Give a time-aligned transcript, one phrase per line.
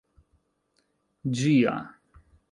[1.39, 1.75] ĝia